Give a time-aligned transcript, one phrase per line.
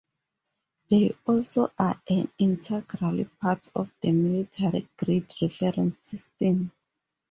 [0.89, 6.71] They also are an integral part of the military grid reference system.